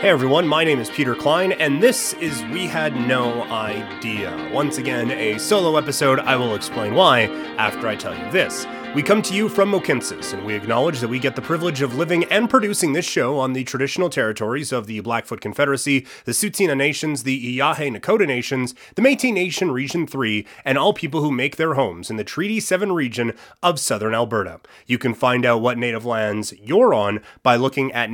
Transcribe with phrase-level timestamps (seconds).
[0.00, 4.50] Hey everyone, my name is Peter Klein, and this is We Had No Idea.
[4.50, 6.20] Once again, a solo episode.
[6.20, 7.24] I will explain why
[7.58, 8.66] after I tell you this.
[8.94, 11.96] We come to you from Mohkinstsis, and we acknowledge that we get the privilege of
[11.96, 16.76] living and producing this show on the traditional territories of the Blackfoot Confederacy, the Tsuut'ina
[16.76, 21.56] Nations, the Îyârhe Nakoda Nations, the Métis Nation Region 3, and all people who make
[21.56, 24.60] their homes in the Treaty 7 region of southern Alberta.
[24.86, 28.10] You can find out what native lands you're on by looking at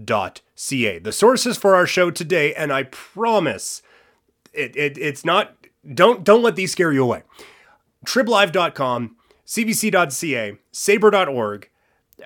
[0.00, 0.98] native-land.ca.
[1.00, 3.82] The sources for our show today, and I promise
[4.52, 5.56] it, it it's not
[5.94, 7.22] don't don't let these scare you away.
[8.06, 9.16] triblive.com
[9.50, 11.70] cbc.ca, sabr.org,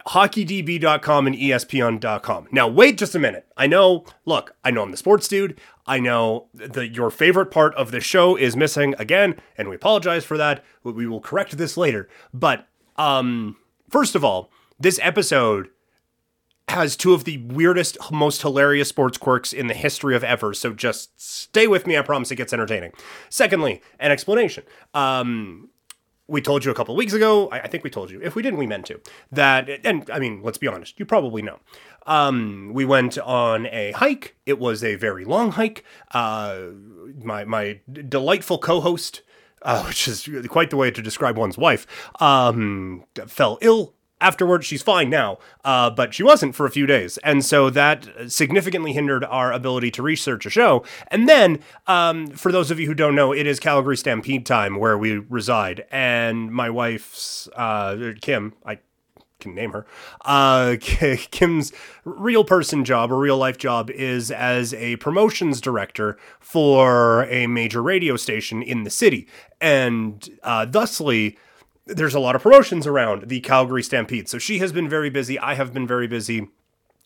[0.09, 2.49] hockeydb.com, and espn.com.
[2.53, 3.47] Now, wait just a minute.
[3.57, 5.59] I know, look, I know I'm the sports dude.
[5.87, 10.27] I know that your favorite part of the show is missing again, and we apologize
[10.27, 10.63] for that.
[10.83, 12.11] We will correct this later.
[12.35, 13.57] But, um,
[13.89, 15.71] first of all, this episode
[16.69, 20.55] has two of the weirdest, most hilarious sports quirks in the history of ever.
[20.55, 21.97] So just stay with me.
[21.97, 22.93] I promise it gets entertaining.
[23.29, 24.65] Secondly, an explanation.
[24.95, 25.69] Um,
[26.27, 27.49] we told you a couple weeks ago.
[27.49, 28.21] I, I, think we told you.
[28.23, 29.01] If we didn't, we meant to.
[29.31, 30.99] That, and I mean, let's be honest.
[30.99, 31.59] You probably know.
[32.07, 34.37] Um, we went on a hike.
[34.47, 35.85] It was a very long hike.
[36.13, 36.69] Uh,
[37.23, 39.23] my my delightful co-host,
[39.63, 41.87] uh, which is quite the way to describe one's wife,
[42.23, 43.95] um, fell ill
[44.25, 47.19] afterwards she's fine now uh, but she wasn't for a few days.
[47.19, 50.85] And so that significantly hindered our ability to research a show.
[51.09, 54.77] And then um, for those of you who don't know it is calgary stampede time
[54.77, 55.85] where we reside.
[55.91, 58.79] And my wife's uh, kim i
[59.41, 59.85] can name her
[60.25, 61.73] uh, kim's
[62.05, 67.83] real person job or real life job is as a promotions director for a major
[67.83, 69.27] radio station in the city.
[69.61, 71.37] And uh, thusly
[71.87, 74.29] there's a lot of promotions around the Calgary Stampede.
[74.29, 75.39] So she has been very busy.
[75.39, 76.49] I have been very busy.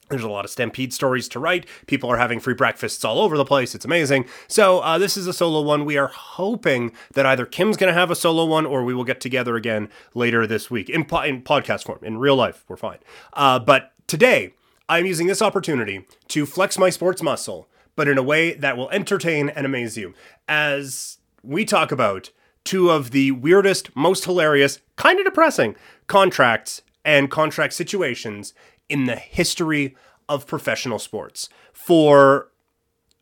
[0.09, 1.67] There's a lot of Stampede stories to write.
[1.87, 3.75] People are having free breakfasts all over the place.
[3.75, 4.25] It's amazing.
[4.47, 5.85] So, uh, this is a solo one.
[5.85, 9.05] We are hoping that either Kim's going to have a solo one or we will
[9.05, 11.99] get together again later this week in, po- in podcast form.
[12.03, 12.99] In real life, we're fine.
[13.35, 14.55] Uh, but today,
[14.89, 18.89] I'm using this opportunity to flex my sports muscle, but in a way that will
[18.89, 20.15] entertain and amaze you.
[20.49, 22.31] As we talk about
[22.65, 25.77] two of the weirdest, most hilarious, kind of depressing
[26.07, 28.55] contracts and contract situations
[28.89, 29.97] in the history
[30.29, 31.49] of professional sports.
[31.73, 32.49] For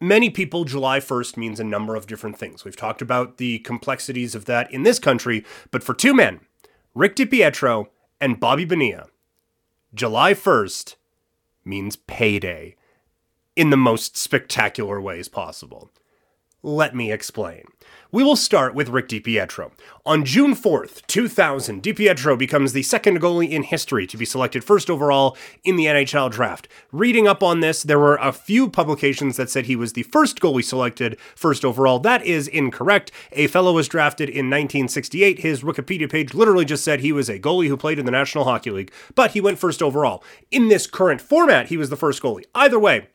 [0.01, 2.65] many people, July 1st means a number of different things.
[2.65, 6.41] We've talked about the complexities of that in this country, but for two men,
[6.95, 7.87] Rick DiPietro
[8.21, 9.07] and Bobby Bonilla,
[9.95, 10.97] July 1st
[11.65, 12.77] means payday
[13.55, 15.91] in the most spectacular ways possible.
[16.66, 17.62] Let me explain.
[18.10, 19.71] We will start with Rick DiPietro.
[20.04, 24.91] On June 4th, 2000, DiPietro becomes the second goalie in history to be selected first
[24.91, 26.66] overall in the NHL draft.
[26.91, 30.41] Reading up on this, there were a few publications that said he was the first
[30.41, 32.00] goalie selected first overall.
[32.00, 33.12] That is incorrect.
[33.31, 35.38] A fellow was drafted in 1968.
[35.38, 38.43] His Wikipedia page literally just said he was a goalie who played in the National
[38.43, 40.25] Hockey League, but he went first overall.
[40.50, 42.47] In this current format, he was the first goalie.
[42.56, 43.06] Either way,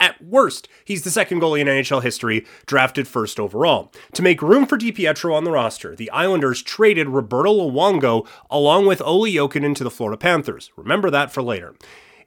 [0.00, 3.92] at worst, he's the second goalie in NHL history drafted first overall.
[4.14, 9.02] To make room for DiPietro on the roster, the Islanders traded Roberto Luongo along with
[9.02, 10.70] Olli Jokinen to the Florida Panthers.
[10.76, 11.74] Remember that for later.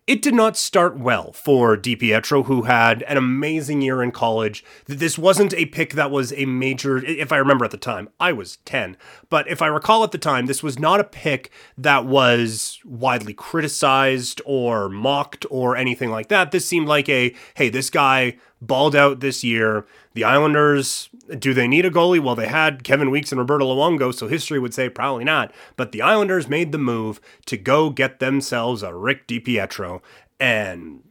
[0.07, 4.63] It did not start well for DiPietro, who had an amazing year in college.
[4.85, 8.31] This wasn't a pick that was a major, if I remember at the time, I
[8.31, 8.97] was 10.
[9.31, 13.33] But if I recall at the time, this was not a pick that was widely
[13.33, 16.51] criticized or mocked or anything like that.
[16.51, 18.37] This seemed like a, hey, this guy
[18.67, 19.85] balled out this year.
[20.13, 22.23] The Islanders, do they need a goalie?
[22.23, 25.53] Well, they had Kevin Weeks and Roberto Luongo, so history would say probably not.
[25.75, 30.01] But the Islanders made the move to go get themselves a Rick DiPietro,
[30.39, 31.03] and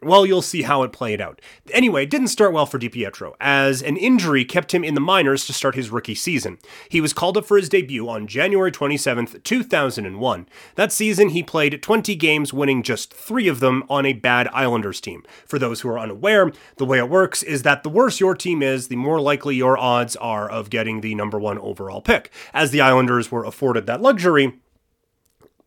[0.00, 1.40] well, you'll see how it played out.
[1.72, 5.44] Anyway, it didn't start well for DiPietro, as an injury kept him in the minors
[5.46, 6.58] to start his rookie season.
[6.88, 10.48] He was called up for his debut on January 27, 2001.
[10.76, 15.00] That season, he played 20 games, winning just three of them on a bad Islanders
[15.00, 15.24] team.
[15.46, 18.62] For those who are unaware, the way it works is that the worse your team
[18.62, 22.30] is, the more likely your odds are of getting the number one overall pick.
[22.54, 24.60] As the Islanders were afforded that luxury,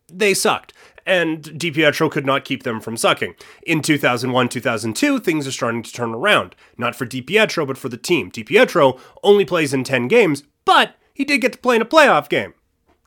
[0.08, 0.72] they sucked
[1.06, 3.34] and DiPietro could not keep them from sucking.
[3.66, 6.54] In 2001 2002, things are starting to turn around.
[6.76, 8.30] Not for DiPietro, but for the team.
[8.30, 12.28] DiPietro only plays in 10 games, but he did get to play in a playoff
[12.28, 12.54] game.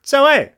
[0.04, 0.54] So, hey,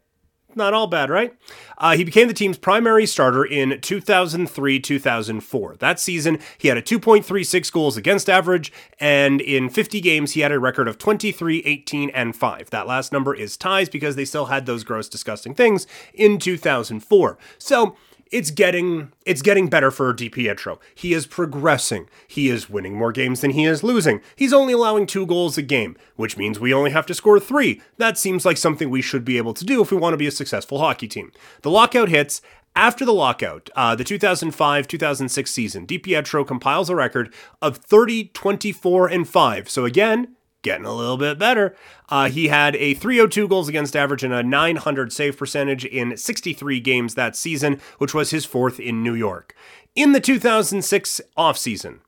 [0.57, 1.36] not all bad, right?
[1.77, 5.75] Uh, he became the team's primary starter in 2003 2004.
[5.77, 10.51] That season, he had a 2.36 goals against average, and in 50 games, he had
[10.51, 12.69] a record of 23, 18, and 5.
[12.71, 17.38] That last number is ties because they still had those gross, disgusting things in 2004.
[17.57, 17.95] So,
[18.31, 20.79] it's getting it's getting better for DiPietro.
[20.95, 22.07] He is progressing.
[22.27, 24.21] He is winning more games than he is losing.
[24.35, 27.81] He's only allowing 2 goals a game, which means we only have to score 3.
[27.97, 30.27] That seems like something we should be able to do if we want to be
[30.27, 31.31] a successful hockey team.
[31.62, 32.41] The lockout hits
[32.77, 39.07] after the lockout, uh, the 2005 2006 season, DiPietro compiles a record of 30, 24,
[39.07, 39.69] and 5.
[39.69, 40.37] So again,
[40.68, 41.75] getting a little bit better.
[42.10, 46.80] Uh, he had a 302 goals against average and a 900 save percentage in 63
[46.80, 49.56] games that season, which was his fourth in New York.
[49.96, 52.00] In the 2006 offseason,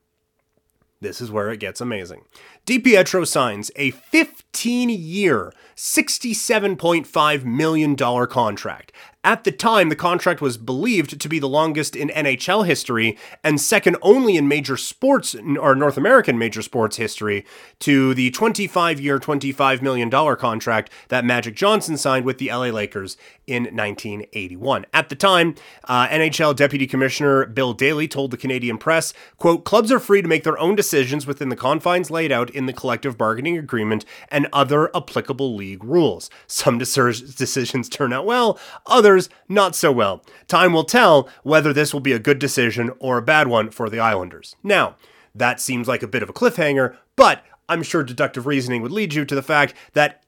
[1.01, 2.25] this is where it gets amazing.
[2.65, 8.91] DiPietro signs a 15 year, $67.5 million contract.
[9.21, 13.59] At the time, the contract was believed to be the longest in NHL history and
[13.59, 17.45] second only in major sports or North American major sports history
[17.79, 23.17] to the 25 year, $25 million contract that Magic Johnson signed with the LA Lakers
[23.45, 24.85] in 1981.
[24.93, 29.91] At the time, uh, NHL Deputy Commissioner Bill Daly told the Canadian press, quote, clubs
[29.91, 33.17] are free to make their own decisions within the confines laid out in the collective
[33.17, 36.29] bargaining agreement and other applicable league rules.
[36.47, 40.23] Some decisions turn out well, others others not so well.
[40.47, 43.89] Time will tell whether this will be a good decision or a bad one for
[43.89, 44.55] the Islanders.
[44.61, 44.95] Now,
[45.33, 49.15] that seems like a bit of a cliffhanger, but I'm sure deductive reasoning would lead
[49.15, 50.23] you to the fact that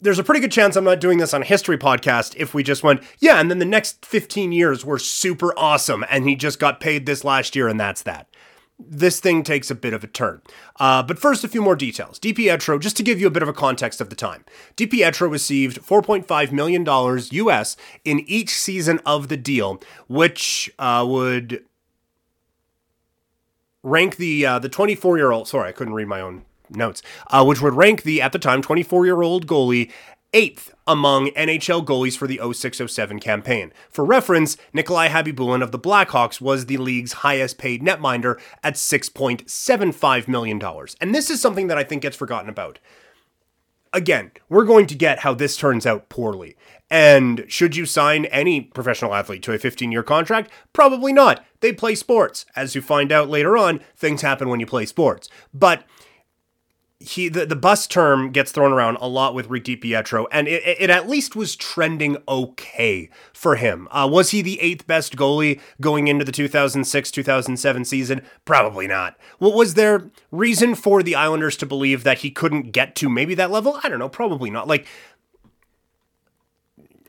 [0.00, 2.62] there's a pretty good chance I'm not doing this on a history podcast if we
[2.62, 6.58] just went, yeah, and then the next 15 years were super awesome and he just
[6.58, 8.28] got paid this last year and that's that
[8.88, 10.42] this thing takes a bit of a turn.
[10.78, 12.18] Uh, but first, a few more details.
[12.18, 14.44] DiPietro, just to give you a bit of a context of the time,
[14.76, 21.64] DiPietro received $4.5 million US in each season of the deal, which uh, would
[23.82, 25.48] rank the uh, the 24 year old.
[25.48, 27.02] Sorry, I couldn't read my own notes.
[27.28, 29.90] Uh, which would rank the at the time 24 year old goalie
[30.32, 33.72] eighth among NHL goalies for the 0607 campaign.
[33.90, 40.28] For reference, Nikolai Khabibulin of the Blackhawks was the league's highest paid netminder at $6.75
[40.28, 40.60] million.
[41.00, 42.78] And this is something that I think gets forgotten about.
[43.92, 46.56] Again, we're going to get how this turns out poorly.
[46.90, 50.50] And should you sign any professional athlete to a 15 year contract?
[50.72, 51.44] Probably not.
[51.60, 52.46] They play sports.
[52.56, 55.28] As you find out later on, things happen when you play sports.
[55.54, 55.84] But
[57.00, 60.62] he the, the bus term gets thrown around a lot with Rick DiPietro, and it,
[60.64, 63.88] it at least was trending okay for him.
[63.90, 68.22] Uh, was he the eighth best goalie going into the 2006 2007 season?
[68.44, 69.18] Probably not.
[69.40, 73.34] Well, was there reason for the Islanders to believe that he couldn't get to maybe
[73.34, 73.80] that level?
[73.82, 74.10] I don't know.
[74.10, 74.68] Probably not.
[74.68, 74.86] Like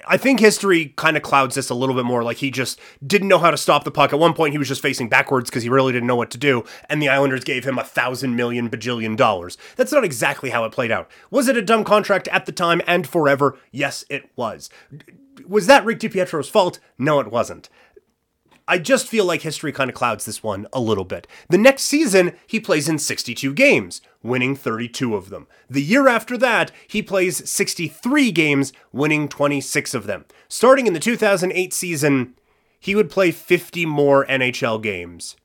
[0.08, 2.24] I think history kind of clouds this a little bit more.
[2.24, 4.14] Like he just didn't know how to stop the puck.
[4.14, 6.38] At one point, he was just facing backwards because he really didn't know what to
[6.38, 9.58] do, and the Islanders gave him a thousand million bajillion dollars.
[9.76, 11.10] That's not exactly how it played out.
[11.30, 13.58] Was it a dumb contract at the time and forever?
[13.72, 14.70] Yes, it was.
[15.48, 16.80] Was that Rick DiPietro's fault?
[16.98, 17.70] No, it wasn't.
[18.72, 21.28] I just feel like history kind of clouds this one a little bit.
[21.50, 25.48] The next season, he plays in 62 games, winning 32 of them.
[25.70, 30.24] The year after that, he plays 63 games, winning 26 of them.
[30.48, 32.34] Starting in the 2008 season,
[32.80, 35.36] he would play 50 more NHL games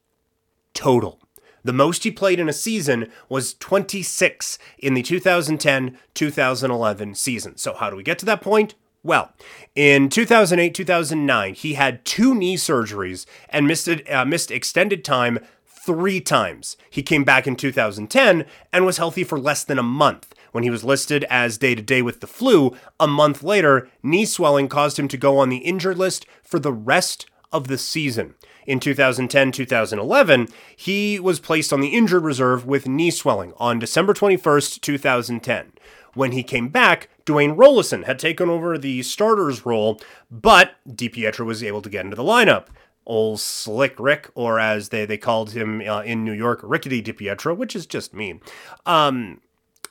[0.72, 1.18] total.
[1.64, 7.56] The most he played in a season was 26 in the 2010 2011 season.
[7.56, 8.76] So, how do we get to that point?
[9.06, 9.30] Well,
[9.76, 16.20] in 2008 2009, he had two knee surgeries and missed, uh, missed extended time three
[16.20, 16.76] times.
[16.90, 20.34] He came back in 2010 and was healthy for less than a month.
[20.50, 24.24] When he was listed as day to day with the flu, a month later, knee
[24.24, 28.34] swelling caused him to go on the injured list for the rest of the season.
[28.66, 34.12] In 2010 2011, he was placed on the injured reserve with knee swelling on December
[34.12, 35.72] 21st, 2010.
[36.16, 41.62] When he came back, Dwayne Roloson had taken over the starter's role, but DiPietro was
[41.62, 42.68] able to get into the lineup.
[43.04, 47.54] Old Slick Rick, or as they, they called him uh, in New York, Rickety DiPietro,
[47.54, 48.40] which is just mean.
[48.86, 49.42] Um,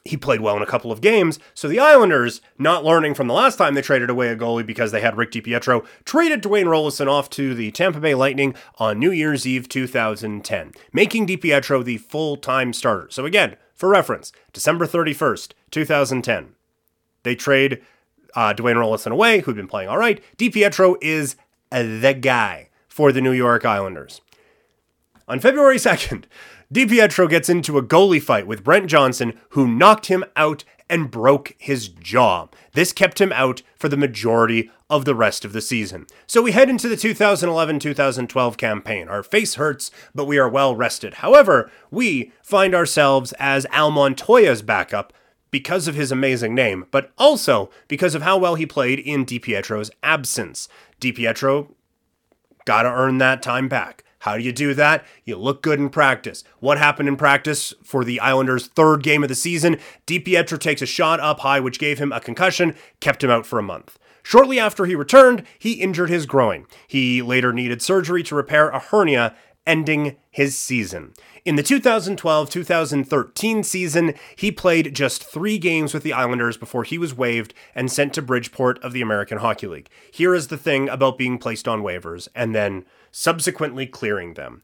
[0.06, 1.40] he played well in a couple of games.
[1.56, 4.92] So the Islanders, not learning from the last time they traded away a goalie because
[4.92, 9.12] they had Rick DiPietro, traded Dwayne Roloson off to the Tampa Bay Lightning on New
[9.12, 13.08] Year's Eve 2010, making DiPietro the full time starter.
[13.10, 16.50] So again, for reference, December 31st, 2010.
[17.24, 17.82] They trade
[18.36, 20.24] uh, Dwayne Roloson away, who'd been playing all right.
[20.38, 21.36] DiPietro is
[21.72, 24.22] the guy for the New York Islanders.
[25.28, 26.26] On February 2nd,
[26.74, 31.56] DiPietro gets into a goalie fight with Brent Johnson, who knocked him out and broke
[31.58, 32.48] his jaw.
[32.74, 36.06] This kept him out for the majority of the rest of the season.
[36.28, 39.08] So we head into the 2011 2012 campaign.
[39.08, 41.16] Our face hurts, but we are well rested.
[41.16, 45.14] However, we find ourselves as Al Montoya's backup
[45.50, 49.90] because of his amazing name, but also because of how well he played in DiPietro's
[50.04, 50.68] absence.
[51.00, 51.70] DiPietro
[52.66, 54.04] Got to earn that time back.
[54.26, 55.06] How do you do that?
[55.24, 56.44] You look good in practice.
[56.60, 59.78] What happened in practice for the Islanders' third game of the season?
[60.08, 63.60] DiPietro takes a shot up high, which gave him a concussion, kept him out for
[63.60, 64.00] a month.
[64.24, 66.66] Shortly after he returned, he injured his groin.
[66.88, 69.36] He later needed surgery to repair a hernia,
[69.68, 71.14] ending his season.
[71.44, 76.98] In the 2012 2013 season, he played just three games with the Islanders before he
[76.98, 79.90] was waived and sent to Bridgeport of the American Hockey League.
[80.12, 84.62] Here is the thing about being placed on waivers and then subsequently clearing them.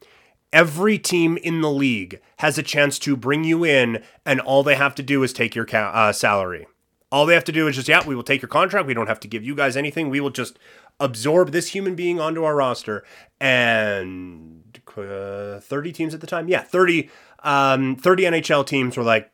[0.52, 4.76] Every team in the league has a chance to bring you in, and all they
[4.76, 6.68] have to do is take your ca- uh, salary.
[7.14, 8.88] All they have to do is just, yeah, we will take your contract.
[8.88, 10.10] We don't have to give you guys anything.
[10.10, 10.60] We will just
[11.00, 13.06] absorb this human being onto our roster.
[13.40, 16.50] And uh, 30 teams at the time?
[16.50, 17.10] Yeah, 30,
[17.44, 19.32] um, 30 NHL teams were like,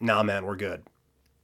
[0.00, 0.84] nah, man, we're good.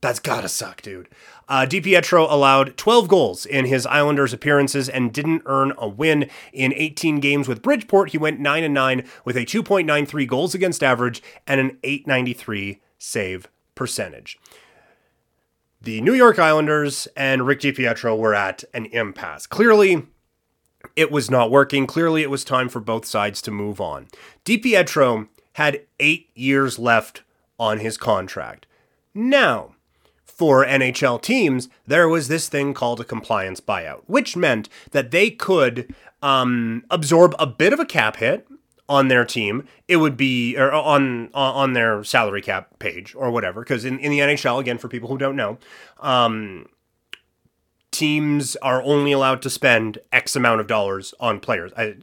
[0.00, 1.08] That's gotta suck, dude.
[1.46, 6.30] Uh, DiPietro allowed 12 goals in his Islanders appearances and didn't earn a win.
[6.52, 10.82] In 18 games with Bridgeport, he went 9 and 9 with a 2.93 goals against
[10.82, 14.38] average and an 893 save percentage.
[15.82, 19.46] The New York Islanders and Rick DiPietro were at an impasse.
[19.46, 20.06] Clearly,
[20.96, 21.86] it was not working.
[21.86, 24.08] Clearly, it was time for both sides to move on.
[24.44, 27.22] DiPietro had eight years left
[27.58, 28.66] on his contract.
[29.14, 29.74] Now,
[30.30, 35.30] for NHL teams, there was this thing called a compliance buyout, which meant that they
[35.30, 38.46] could um, absorb a bit of a cap hit
[38.88, 39.66] on their team.
[39.88, 43.60] It would be or on on their salary cap page or whatever.
[43.60, 45.58] Because in, in the NHL, again, for people who don't know,
[46.00, 46.66] um,
[47.90, 51.72] teams are only allowed to spend X amount of dollars on players.
[51.76, 51.96] I,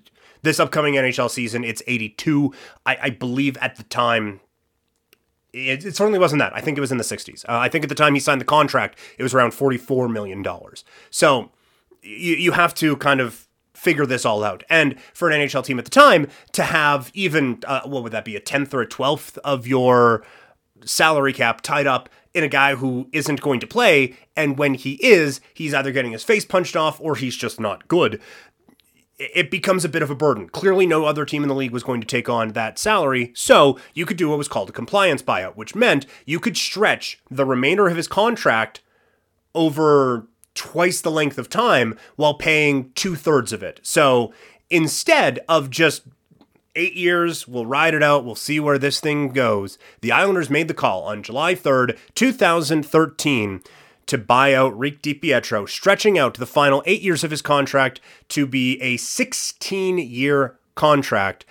[0.44, 2.54] this upcoming NHL season, it's 82.
[2.86, 4.40] I, I believe at the time
[5.54, 6.56] it, it, certainly wasn't that.
[6.56, 7.46] I think it was in the 60s.
[7.48, 10.46] Uh, I think at the time he signed the contract, it was around $44 million.
[11.10, 11.52] So
[12.02, 14.64] you, you have to kind of figure this all out.
[14.70, 18.26] And for an NHL team at the time to have even, uh, what would that
[18.26, 20.26] be, a 10th or a 12th of your
[20.84, 24.16] salary cap tied up in a guy who isn't going to play.
[24.36, 27.88] And when he is, he's either getting his face punched off or he's just not
[27.88, 28.20] good
[29.18, 30.48] it becomes a bit of a burden.
[30.50, 33.80] Clearly, no other team in the league was going to take on that salary, so
[33.94, 37.46] you could do what was called a compliance buyout, which meant you could stretch the
[37.46, 38.82] remainder of his contract
[39.56, 43.80] over twice the length of time while paying two thirds of it.
[43.84, 44.34] So
[44.70, 46.04] instead of just
[46.76, 50.68] eight years, we'll ride it out, we'll see where this thing goes, the Islanders made
[50.68, 53.64] the call on July 3rd, 2013
[54.08, 58.00] to buy out Rick DiPietro, stretching out the final eight years of his contract
[58.30, 61.46] to be a 16 year contract,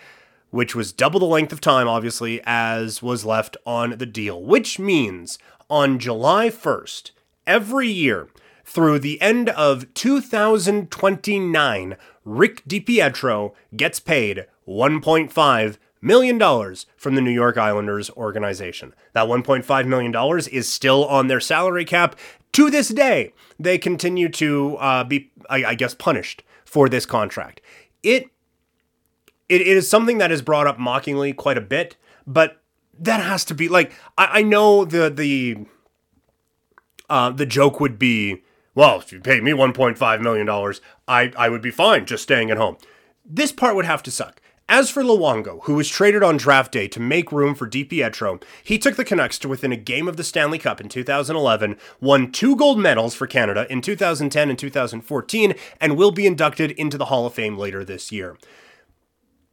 [0.50, 4.42] which was double the length of time, obviously, as was left on the deal.
[4.42, 5.38] Which means
[5.70, 7.10] on July 1st,
[7.46, 8.28] every year
[8.64, 17.30] through the end of 2029, Rick DiPietro gets paid 1.5 million dollars from the New
[17.30, 18.94] York Islanders organization.
[19.12, 22.16] That 1.5 million dollars is still on their salary cap
[22.56, 27.60] to this day, they continue to uh, be, I, I, guess, punished for this contract.
[28.02, 28.30] It,
[29.46, 31.96] it it is something that is brought up mockingly quite a bit,
[32.26, 32.62] but
[32.98, 35.66] that has to be like I, I know the the
[37.10, 38.42] uh, the joke would be,
[38.75, 42.50] well, if you paid me 1.5 million dollars, I I would be fine just staying
[42.50, 42.78] at home.
[43.22, 44.40] This part would have to suck.
[44.68, 48.78] As for Luongo, who was traded on draft day to make room for DiPietro, he
[48.78, 52.56] took the Canucks to within a game of the Stanley Cup in 2011, won two
[52.56, 57.26] gold medals for Canada in 2010 and 2014, and will be inducted into the Hall
[57.26, 58.37] of Fame later this year.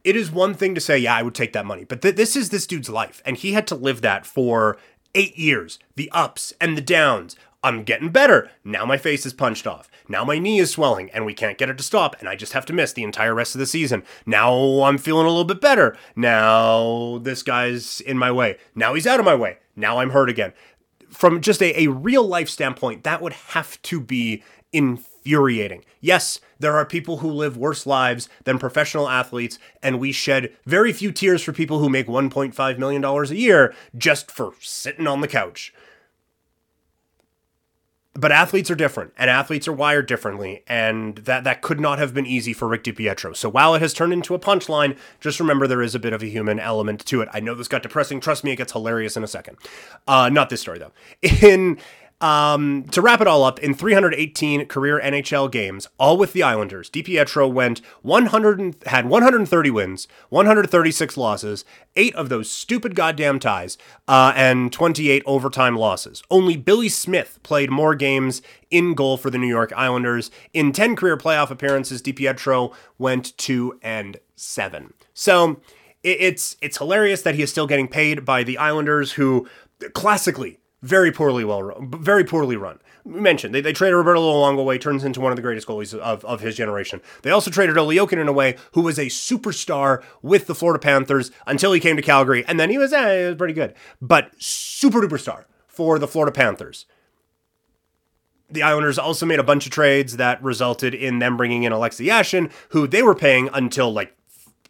[0.02, 2.34] It is one thing to say, yeah, I would take that money, but th- this
[2.34, 4.78] is this dude's life, and he had to live that for
[5.14, 7.36] eight years the ups and the downs.
[7.64, 8.50] I'm getting better.
[8.62, 9.90] Now my face is punched off.
[10.06, 12.52] Now my knee is swelling and we can't get it to stop and I just
[12.52, 14.04] have to miss the entire rest of the season.
[14.26, 15.96] Now I'm feeling a little bit better.
[16.14, 18.58] Now this guy's in my way.
[18.74, 19.56] Now he's out of my way.
[19.74, 20.52] Now I'm hurt again.
[21.08, 24.42] From just a, a real life standpoint, that would have to be
[24.74, 25.86] infuriating.
[26.02, 30.92] Yes, there are people who live worse lives than professional athletes, and we shed very
[30.92, 35.28] few tears for people who make $1.5 million a year just for sitting on the
[35.28, 35.72] couch
[38.24, 42.14] but athletes are different and athletes are wired differently and that that could not have
[42.14, 43.36] been easy for Rick DiPietro.
[43.36, 46.22] So while it has turned into a punchline, just remember there is a bit of
[46.22, 47.28] a human element to it.
[47.34, 48.20] I know this got depressing.
[48.20, 49.58] Trust me, it gets hilarious in a second.
[50.08, 50.92] Uh, not this story though.
[51.46, 51.76] In
[52.20, 56.88] Um, to wrap it all up, in 318 career NHL games, all with the Islanders,
[56.88, 61.64] DiPietro went 100 and, had 130 wins, 136 losses,
[61.96, 63.76] eight of those stupid goddamn ties,
[64.08, 66.22] uh, and 28 overtime losses.
[66.30, 68.40] Only Billy Smith played more games
[68.70, 70.30] in goal for the New York Islanders.
[70.52, 74.94] In 10 career playoff appearances, DiPietro went 2 and 7.
[75.12, 75.60] So
[76.02, 79.48] it's it's hilarious that he is still getting paid by the Islanders, who
[79.94, 82.78] classically very poorly well run, very poorly run.
[83.04, 85.94] We mentioned they, they traded Roberto Luongo away, turns into one of the greatest goalies
[85.98, 87.00] of, of his generation.
[87.22, 91.30] They also traded Olli Jokinen a way who was a superstar with the Florida Panthers
[91.46, 94.30] until he came to Calgary, and then he was, eh, he was pretty good, but
[94.38, 96.84] super duper star for the Florida Panthers.
[98.50, 102.04] The Islanders also made a bunch of trades that resulted in them bringing in Alexei
[102.04, 104.14] Yashin, who they were paying until like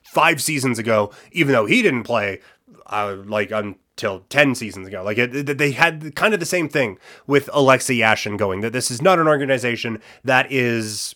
[0.05, 2.41] five seasons ago, even though he didn't play
[2.87, 3.51] uh, like
[3.97, 5.03] until 10 seasons ago.
[5.03, 8.91] Like it, they had kind of the same thing with Alexei Yashin going, that this
[8.91, 11.15] is not an organization that is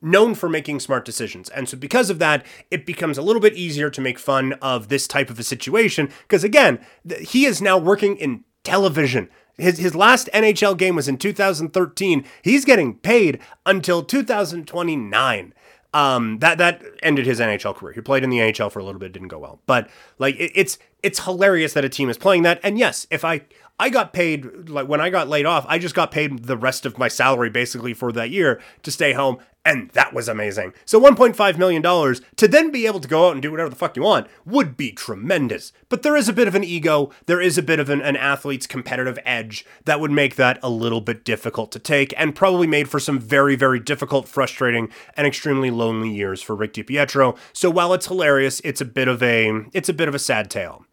[0.00, 1.48] known for making smart decisions.
[1.50, 4.88] And so because of that, it becomes a little bit easier to make fun of
[4.88, 6.10] this type of a situation.
[6.22, 6.84] Because again,
[7.20, 9.28] he is now working in television.
[9.56, 12.24] His, his last NHL game was in 2013.
[12.42, 15.54] He's getting paid until 2029.
[15.94, 17.94] Um, that that ended his NHL career.
[17.94, 19.60] He played in the NHL for a little bit, didn't go well.
[19.66, 22.60] But like it, it's it's hilarious that a team is playing that.
[22.62, 23.42] And yes, if I
[23.78, 26.84] I got paid like when I got laid off, I just got paid the rest
[26.84, 30.72] of my salary basically for that year to stay home and that was amazing.
[30.86, 33.96] So $1.5 million to then be able to go out and do whatever the fuck
[33.96, 35.72] you want would be tremendous.
[35.90, 38.16] But there is a bit of an ego, there is a bit of an, an
[38.16, 42.66] athlete's competitive edge that would make that a little bit difficult to take and probably
[42.66, 47.36] made for some very, very difficult, frustrating, and extremely lonely years for Rick DiPietro.
[47.52, 50.50] So while it's hilarious, it's a bit of a it's a bit of a sad
[50.50, 50.86] tale.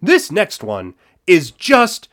[0.00, 0.94] This next one
[1.26, 2.08] is just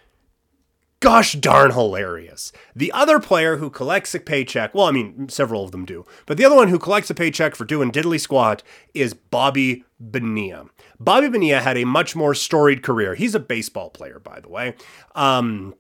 [1.02, 2.54] gosh darn hilarious.
[2.74, 6.38] The other player who collects a paycheck, well, I mean, several of them do, but
[6.38, 10.68] the other one who collects a paycheck for doing diddly squat is Bobby Bonilla.
[11.00, 13.16] Bobby Bonilla had a much more storied career.
[13.16, 14.76] He's a baseball player, by the way.
[15.16, 15.74] Um,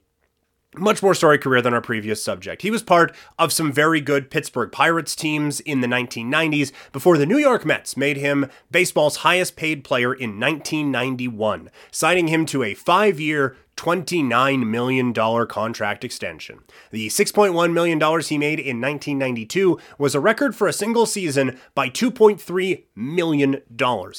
[0.75, 2.61] much more storied career than our previous subject.
[2.61, 7.25] He was part of some very good Pittsburgh Pirates teams in the 1990s before the
[7.25, 12.73] New York Mets made him baseball's highest paid player in 1991, signing him to a
[12.73, 15.13] five year, $29 million
[15.47, 16.59] contract extension.
[16.91, 21.89] The $6.1 million he made in 1992 was a record for a single season by
[21.89, 23.61] $2.3 million.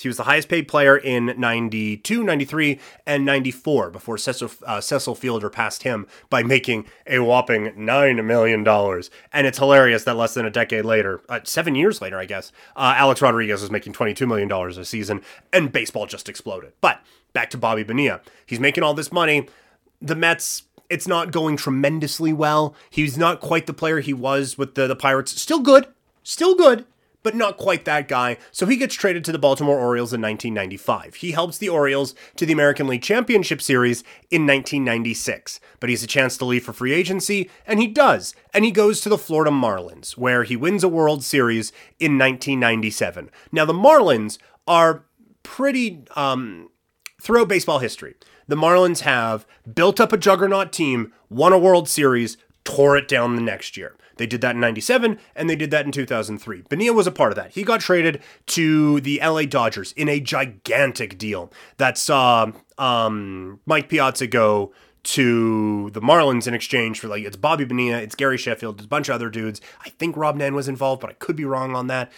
[0.00, 5.14] He was the highest paid player in 92, 93, and 94 before Cecil, uh, Cecil
[5.14, 8.66] Fielder passed him by making a whopping $9 million.
[9.32, 12.52] And it's hilarious that less than a decade later, uh, seven years later, I guess,
[12.74, 16.72] uh, Alex Rodriguez was making $22 million a season, and baseball just exploded.
[16.80, 17.00] But
[17.32, 18.20] back to Bobby Bonilla.
[18.46, 19.48] He's making all this money.
[20.00, 22.74] The Mets, it's not going tremendously well.
[22.90, 25.40] He's not quite the player he was with the, the Pirates.
[25.40, 25.86] Still good,
[26.22, 26.84] still good,
[27.22, 28.36] but not quite that guy.
[28.50, 31.16] So he gets traded to the Baltimore Orioles in 1995.
[31.16, 35.60] He helps the Orioles to the American League Championship Series in 1996.
[35.80, 38.34] But he has a chance to leave for free agency, and he does.
[38.52, 43.30] And he goes to the Florida Marlins, where he wins a World Series in 1997.
[43.50, 45.04] Now, the Marlins are
[45.42, 46.70] pretty um,
[47.22, 48.14] throughout baseball history,
[48.48, 53.36] the Marlins have built up a juggernaut team, won a World Series, tore it down
[53.36, 53.94] the next year.
[54.16, 56.64] They did that in 97 and they did that in 2003.
[56.68, 57.52] Bonilla was a part of that.
[57.52, 63.88] He got traded to the LA Dodgers in a gigantic deal that saw um, Mike
[63.88, 64.72] Piazza go
[65.04, 68.88] to the Marlins in exchange for like it's Bobby Bonilla, it's Gary Sheffield, it's a
[68.88, 69.60] bunch of other dudes.
[69.84, 72.12] I think Robb Nen was involved, but I could be wrong on that.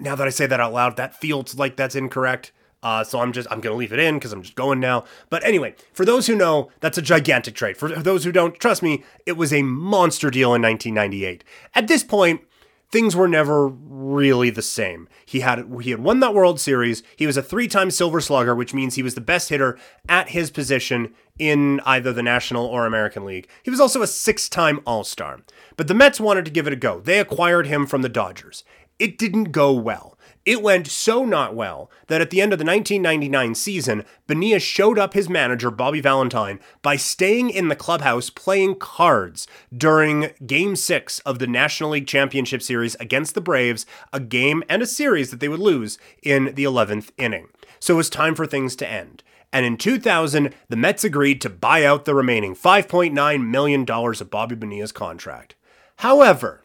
[0.00, 2.52] Now that I say that out loud, that feels like that's incorrect.
[2.84, 5.04] Uh, so I'm just I'm gonna leave it in because I'm just going now.
[5.30, 7.78] But anyway, for those who know, that's a gigantic trade.
[7.78, 11.42] For those who don't, trust me, it was a monster deal in 1998.
[11.74, 12.42] At this point,
[12.90, 15.08] things were never really the same.
[15.24, 17.02] He had he had won that World Series.
[17.16, 20.50] He was a three-time Silver Slugger, which means he was the best hitter at his
[20.50, 23.48] position in either the National or American League.
[23.62, 25.40] He was also a six-time All-Star.
[25.76, 27.00] But the Mets wanted to give it a go.
[27.00, 28.62] They acquired him from the Dodgers.
[28.98, 30.13] It didn't go well.
[30.44, 34.98] It went so not well that at the end of the 1999 season, Bonilla showed
[34.98, 41.18] up his manager, Bobby Valentine, by staying in the clubhouse playing cards during Game 6
[41.20, 45.40] of the National League Championship Series against the Braves, a game and a series that
[45.40, 47.48] they would lose in the 11th inning.
[47.80, 49.22] So it was time for things to end.
[49.52, 54.56] And in 2000, the Mets agreed to buy out the remaining $5.9 million of Bobby
[54.56, 55.54] Bonilla's contract.
[55.98, 56.64] However,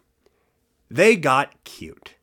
[0.90, 2.16] they got cute.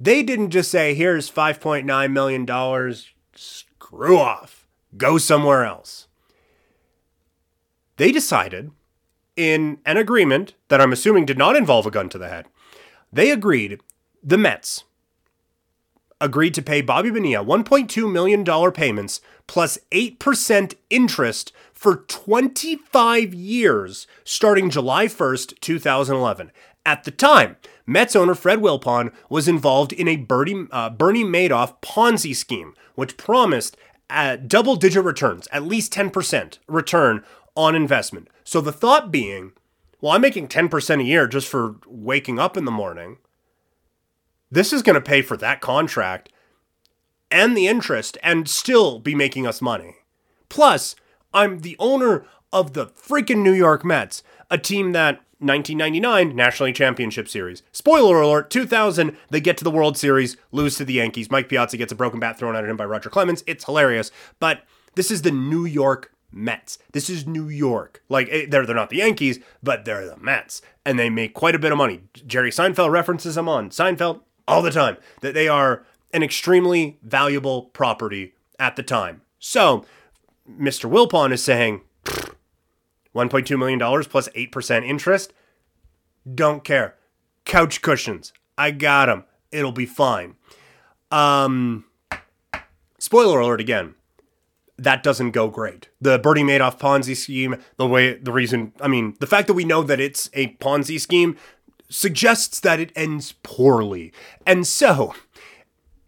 [0.00, 2.94] They didn't just say, here's $5.9 million,
[3.34, 6.08] screw off, go somewhere else.
[7.98, 8.70] They decided
[9.36, 12.46] in an agreement that I'm assuming did not involve a gun to the head.
[13.12, 13.78] They agreed,
[14.22, 14.84] the Mets
[16.18, 24.70] agreed to pay Bobby Bonilla $1.2 million payments plus 8% interest for 25 years starting
[24.70, 26.52] July 1st, 2011.
[26.86, 31.80] At the time, Mets owner Fred Wilpon was involved in a Bernie, uh, Bernie Madoff
[31.82, 33.76] Ponzi scheme, which promised
[34.08, 37.22] uh, double digit returns, at least 10% return
[37.54, 38.28] on investment.
[38.44, 39.52] So the thought being,
[40.00, 43.18] well, I'm making 10% a year just for waking up in the morning.
[44.50, 46.32] This is going to pay for that contract
[47.30, 49.96] and the interest and still be making us money.
[50.48, 50.96] Plus,
[51.32, 56.76] I'm the owner of the freaking New York Mets, a team that 1999 National League
[56.76, 57.62] Championship Series.
[57.72, 61.30] Spoiler alert, 2000, they get to the World Series, lose to the Yankees.
[61.30, 63.42] Mike Piazza gets a broken bat thrown at him by Roger Clemens.
[63.46, 64.10] It's hilarious.
[64.38, 66.78] But this is the New York Mets.
[66.92, 68.02] This is New York.
[68.08, 71.54] Like eh, they're they're not the Yankees, but they're the Mets, and they make quite
[71.54, 72.02] a bit of money.
[72.26, 74.96] Jerry Seinfeld references them on Seinfeld all the time.
[75.22, 79.22] That they are an extremely valuable property at the time.
[79.38, 79.84] So,
[80.48, 80.90] Mr.
[80.90, 81.82] Wilpon is saying,
[83.14, 85.32] $1.2 million plus 8% interest.
[86.32, 86.96] Don't care.
[87.44, 88.32] Couch cushions.
[88.56, 89.24] I got them.
[89.50, 90.36] It'll be fine.
[91.10, 91.84] Um,
[92.98, 93.94] spoiler alert again.
[94.78, 95.88] That doesn't go great.
[96.00, 99.64] The Bernie Madoff Ponzi scheme, the way, the reason, I mean, the fact that we
[99.64, 101.36] know that it's a Ponzi scheme
[101.90, 104.12] suggests that it ends poorly.
[104.46, 105.14] And so,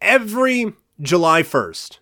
[0.00, 1.98] every July 1st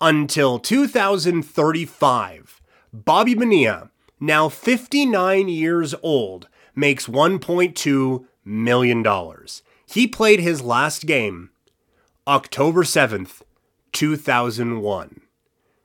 [0.00, 9.06] until 2035, Bobby Bonilla now 59 years old, makes $1.2 million.
[9.86, 11.50] He played his last game
[12.26, 13.42] October 7th,
[13.92, 15.20] 2001.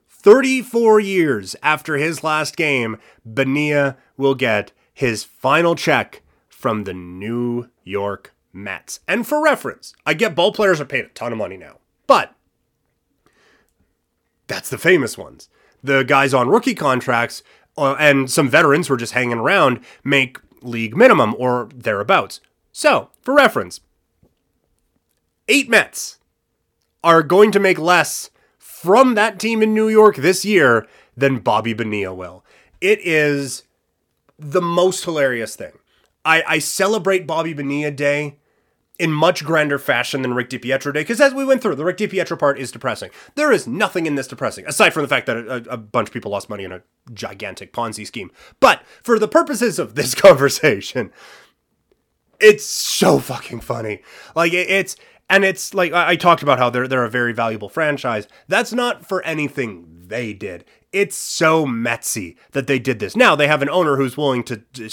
[0.09, 7.69] 34 years after his last game, Bonilla will get his final check from the New
[7.83, 9.01] York Mets.
[9.07, 12.33] And for reference, I get ball players are paid a ton of money now, but
[14.47, 15.49] that's the famous ones.
[15.83, 17.43] The guys on rookie contracts
[17.77, 22.39] uh, and some veterans who are just hanging around make league minimum or thereabouts.
[22.71, 23.81] So, for reference,
[25.47, 26.19] eight Mets
[27.03, 31.73] are going to make less from that team in New York this year than Bobby
[31.73, 32.43] Bonilla will.
[32.81, 33.63] It is
[34.37, 35.73] the most hilarious thing.
[36.25, 38.39] I, I celebrate Bobby Bonilla Day
[38.99, 41.97] in much grander fashion than Rick DiPietro Day, because as we went through, the Rick
[41.97, 43.09] DiPietro part is depressing.
[43.35, 46.13] There is nothing in this depressing, aside from the fact that a, a, bunch of
[46.13, 48.31] people lost money in a gigantic Ponzi scheme.
[48.59, 51.11] But for the purposes of this conversation,
[52.39, 54.01] it's so fucking funny.
[54.35, 54.95] Like it, it's
[55.29, 58.27] and it's like I, talked about how they're they're a very valuable franchise.
[58.47, 60.65] That's not for anything they did.
[60.91, 63.15] It's so Metsy that they did this.
[63.15, 64.89] Now they have an owner who's willing to, to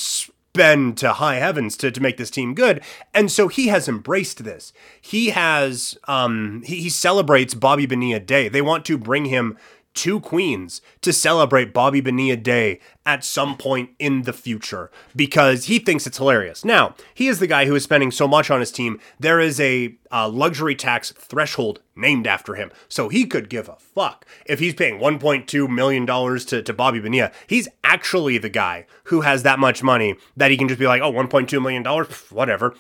[0.53, 2.83] been to high heavens to, to make this team good.
[3.15, 4.73] And so he has embraced this.
[5.01, 8.49] He has um he, he celebrates Bobby Bonilla Day.
[8.49, 9.57] They want to bring him
[9.93, 15.79] to Queens to celebrate Bobby Bonilla Day at some point in the future because he
[15.79, 16.65] thinks it's hilarious.
[16.65, 19.01] Now, he is the guy who is spending so much on his team.
[19.19, 22.71] There is a uh, luxury tax threshold named after him.
[22.89, 27.33] So he could give a fuck if he's paying $1.2 million to, to Bobby Bonilla.
[27.47, 31.03] He's actually the guy who has that much money that he can just be like,
[31.03, 31.85] oh, $1.2 million,
[32.31, 32.75] whatever.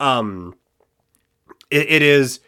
[0.00, 0.54] Um,
[1.70, 2.40] it, it is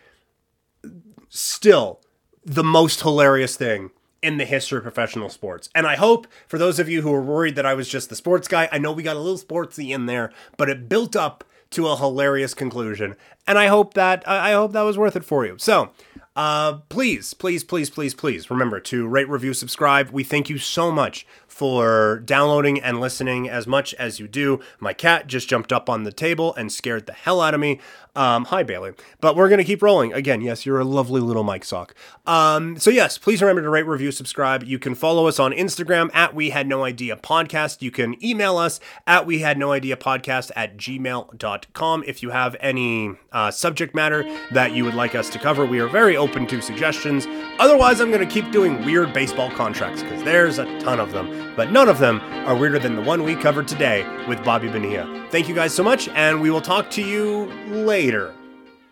[1.28, 2.00] still
[2.44, 3.90] the most hilarious thing
[4.22, 5.68] in the history of professional sports.
[5.74, 8.16] And I hope for those of you who are worried that I was just the
[8.16, 11.44] sports guy, I know we got a little sportsy in there, but it built up
[11.70, 13.16] to a hilarious conclusion.
[13.46, 15.56] And I hope that I hope that was worth it for you.
[15.58, 15.90] So,
[16.36, 20.10] uh, please, please, please, please, please remember to rate, review, subscribe.
[20.10, 24.60] We thank you so much for downloading and listening as much as you do.
[24.78, 27.80] My cat just jumped up on the table and scared the hell out of me.
[28.14, 28.92] Um, hi, Bailey.
[29.20, 30.12] But we're going to keep rolling.
[30.12, 31.94] Again, yes, you're a lovely little Mike Sock.
[32.26, 34.64] Um, so, yes, please remember to rate, review, subscribe.
[34.64, 37.80] You can follow us on Instagram at We Had No Idea Podcast.
[37.80, 42.56] You can email us at We Had No Idea Podcast at gmail.com if you have
[42.60, 45.64] any uh, subject matter that you would like us to cover.
[45.64, 47.26] We are very open to suggestions.
[47.60, 51.54] Otherwise, I'm going to keep doing weird baseball contracts because there's a ton of them,
[51.54, 55.28] but none of them are weirder than the one we covered today with Bobby Bonilla.
[55.30, 58.34] Thank you guys so much, and we will talk to you later.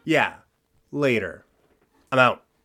[0.04, 0.34] Yeah,
[0.92, 1.44] later.
[2.12, 2.43] I'm out.